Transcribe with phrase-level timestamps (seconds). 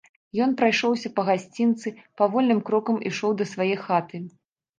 [0.43, 1.87] Ён прайшоўся па гасцінцы,
[2.23, 4.25] павольным крокам ішоў да свае хаты.